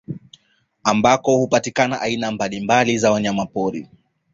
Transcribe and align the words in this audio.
Ambako 0.83 1.37
hupatikana 1.37 2.01
aina 2.01 2.31
mbalimbali 2.31 2.97
za 2.97 3.11
wanyamapori 3.11 3.87